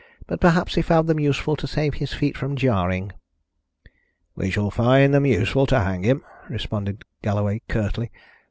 But 0.25 0.41
perhaps 0.41 0.73
he 0.73 0.81
found 0.81 1.07
them 1.07 1.19
useful 1.19 1.55
to 1.55 1.67
save 1.67 1.93
his 1.93 2.11
feet 2.11 2.35
from 2.35 2.55
jarring." 2.55 3.11
"We 4.35 4.49
shall 4.49 4.71
find 4.71 5.13
them 5.13 5.27
useful 5.27 5.67
to 5.67 5.79
hang 5.79 6.01
him," 6.01 6.23
responded 6.49 7.03
Galloway 7.21 7.61
curtly. 7.67 8.11